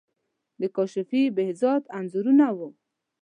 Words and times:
د 0.61 0.63
کاشفی، 0.75 1.23
بهزاد 1.35 1.81
انځورونه 1.97 2.47
وو. 2.57 2.69